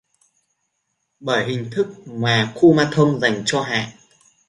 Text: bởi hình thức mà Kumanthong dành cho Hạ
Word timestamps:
bởi 1.19 1.45
hình 1.45 1.69
thức 1.71 1.87
mà 2.07 2.53
Kumanthong 2.55 3.19
dành 3.19 3.43
cho 3.45 3.61
Hạ 3.61 3.91